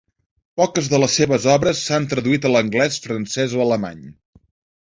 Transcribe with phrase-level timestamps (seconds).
[0.59, 4.05] Poques de les seves obres s'han traduït a l'anglès, francès o alemany.